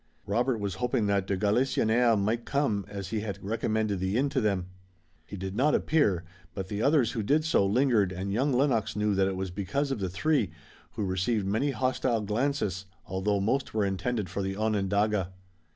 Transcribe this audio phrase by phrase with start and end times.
[0.25, 4.41] Robert was hoping that de Galisonnière might come, as he had recommended the inn to
[4.41, 4.65] them.
[5.27, 6.23] He did not appear,
[6.55, 9.91] but the others who did so lingered and young Lennox knew that it was because
[9.91, 10.49] of the three,
[10.93, 15.33] who received many hostile glances, although most were intended for the Onondaga.